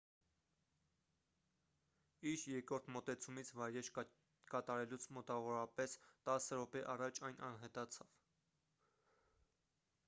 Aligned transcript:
իր 2.29 2.45
երկրորդ 2.53 2.87
մոտեցումից 2.95 3.51
վայրէջք 3.59 4.01
կատարելուց 4.55 5.07
մոտավորապես 5.19 5.95
տասը 6.29 6.61
րոպե 6.61 6.85
առաջ 6.97 7.23
այն 7.31 7.41
անհետացավ 7.51 8.13